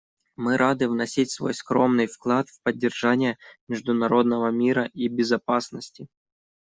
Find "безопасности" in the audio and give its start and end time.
5.09-6.07